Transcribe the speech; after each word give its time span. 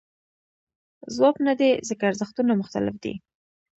ځواب 1.15 1.35
نه 1.47 1.53
دی 1.59 1.71
ځکه 1.87 2.03
ارزښتونه 2.09 2.51
مختلف 2.61 2.95
دي. 3.03 3.13